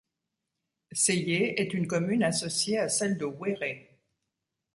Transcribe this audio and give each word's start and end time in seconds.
Séyé 0.93 1.61
est 1.61 1.75
une 1.75 1.85
commune 1.85 2.23
associée 2.23 2.79
à 2.79 2.89
celle 2.89 3.19
de 3.19 3.25
Ouéré. 3.25 3.99